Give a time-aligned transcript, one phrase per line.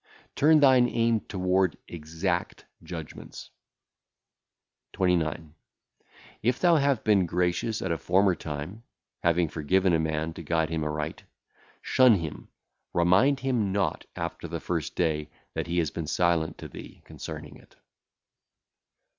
[0.35, 3.51] Turn thine aim toward exact judgments.
[4.93, 5.53] 29.
[6.41, 8.81] If thou have been gracious at a former time,
[9.21, 11.21] having forgiven a man to guide him aright,
[11.83, 12.47] shun him,
[12.95, 17.57] remind him not after the first day that he hath been silent to thee [concerning
[17.57, 17.73] it].
[17.73, 17.79] 30.